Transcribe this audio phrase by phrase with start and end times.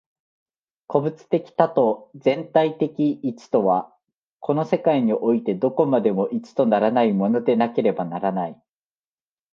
[0.87, 3.93] 個物的多と全体的一とは、
[4.39, 8.59] この世界においてどこまでも一とならないものでなければならない。